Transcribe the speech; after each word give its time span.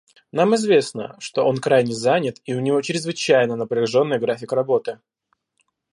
Нам 0.31 0.55
известно, 0.55 1.15
что 1.19 1.45
он 1.45 1.59
крайне 1.59 1.93
занят 1.93 2.41
и 2.45 2.55
у 2.55 2.59
него 2.59 2.81
чрезвычайно 2.81 3.55
напряженный 3.55 4.17
график 4.17 4.51
работы. 4.51 4.99